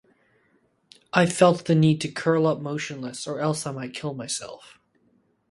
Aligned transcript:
I 1.13 1.27
felt 1.27 1.65
the 1.65 1.75
need 1.75 2.01
to 2.01 2.07
curl 2.11 2.47
up 2.47 2.59
motionless 2.59 3.27
or 3.27 3.39
else 3.39 3.67
I 3.67 3.71
might 3.71 3.93
kill 3.93 4.15
myself 4.15 4.79